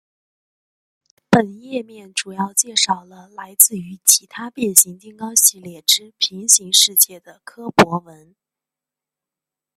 [1.29, 8.35] 本页面主要介绍了来自于其他变形金刚系列之平行世界的柯博文。